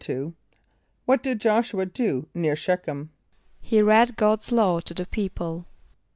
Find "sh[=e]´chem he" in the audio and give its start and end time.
2.55-3.83